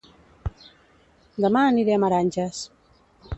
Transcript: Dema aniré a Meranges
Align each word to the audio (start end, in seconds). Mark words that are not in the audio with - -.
Dema 1.45 1.63
aniré 1.73 1.99
a 1.99 2.01
Meranges 2.05 2.65